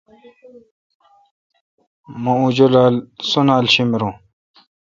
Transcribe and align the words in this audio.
مہ 2.23 2.31
اوں 2.37 2.49
جولال 2.55 2.95
سُونالا 3.29 3.69
شیمروں۔ 3.73 4.13